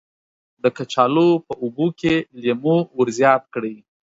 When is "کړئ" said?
3.53-3.75